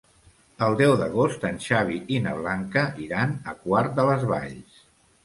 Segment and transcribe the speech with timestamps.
[0.67, 4.81] El deu d'agost en Xavi i na Blanca iran a Quart de les Valls.